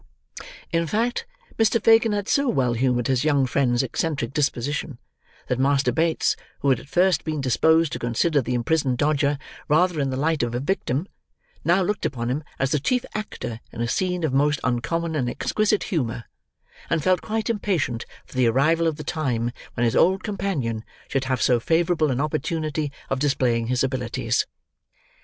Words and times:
In 0.71 0.87
fact, 0.87 1.27
Mr. 1.59 1.79
Fagin 1.79 2.11
had 2.11 2.27
so 2.27 2.49
well 2.49 2.73
humoured 2.73 3.05
his 3.05 3.23
young 3.23 3.45
friend's 3.45 3.83
eccentric 3.83 4.33
disposition, 4.33 4.97
that 5.45 5.59
Master 5.59 5.91
Bates, 5.91 6.35
who 6.61 6.71
had 6.71 6.79
at 6.79 6.89
first 6.89 7.23
been 7.23 7.39
disposed 7.39 7.91
to 7.93 7.99
consider 7.99 8.41
the 8.41 8.55
imprisoned 8.55 8.97
Dodger 8.97 9.37
rather 9.67 9.99
in 9.99 10.09
the 10.09 10.17
light 10.17 10.41
of 10.41 10.55
a 10.55 10.59
victim, 10.59 11.07
now 11.63 11.83
looked 11.83 12.03
upon 12.03 12.31
him 12.31 12.43
as 12.57 12.71
the 12.71 12.79
chief 12.79 13.05
actor 13.13 13.59
in 13.71 13.79
a 13.81 13.87
scene 13.87 14.23
of 14.23 14.33
most 14.33 14.59
uncommon 14.63 15.15
and 15.15 15.29
exquisite 15.29 15.83
humour, 15.83 16.23
and 16.89 17.03
felt 17.03 17.21
quite 17.21 17.47
impatient 17.47 18.07
for 18.25 18.33
the 18.33 18.47
arrival 18.47 18.87
of 18.87 18.95
the 18.95 19.03
time 19.03 19.51
when 19.75 19.83
his 19.83 19.95
old 19.95 20.23
companion 20.23 20.83
should 21.09 21.25
have 21.25 21.43
so 21.43 21.59
favourable 21.59 22.09
an 22.09 22.19
opportunity 22.19 22.91
of 23.11 23.19
displaying 23.19 23.67
his 23.67 23.83
abilities. 23.83 24.47